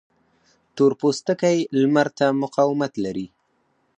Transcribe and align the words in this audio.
تور 0.75 0.91
پوستکی 0.99 1.57
لمر 1.81 2.07
ته 2.17 2.25
مقاومت 2.43 2.93
لري 3.03 3.27